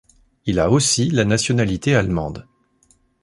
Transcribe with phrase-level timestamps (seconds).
[0.47, 2.47] Il a aussi la nationalité allemande.